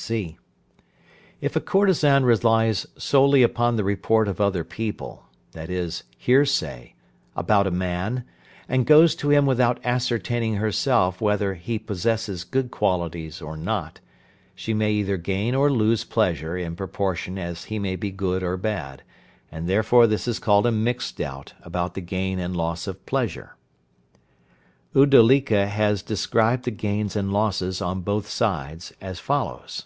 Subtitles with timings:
[0.00, 0.38] (c).
[1.40, 6.94] If a courtesan relies solely upon the report of other people (i.e., hearsay)
[7.36, 8.24] about a man,
[8.68, 14.00] and goes to him without ascertaining herself whether he possesses good qualities or not,
[14.54, 18.56] she may either gain or lose pleasure in proportion as he may be good or
[18.56, 19.02] bad,
[19.52, 23.54] and therefore this is called a mixed doubt about the gain and loss of pleasure.
[24.92, 29.84] Uddalika has described the gains and losses on both sides as follows.